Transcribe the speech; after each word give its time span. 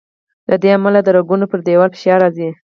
له 0.49 0.55
دې 0.61 0.69
امله 0.77 0.99
د 1.03 1.07
رګونو 1.17 1.45
پر 1.51 1.59
دیوال 1.67 1.89
فشار 1.95 2.17
راځي. 2.23 2.49